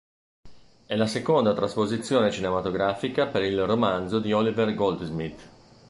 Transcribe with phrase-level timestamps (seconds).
[0.87, 5.41] È la seconda trasposizione cinematografica per il romanzo di Oliver Goldsmith.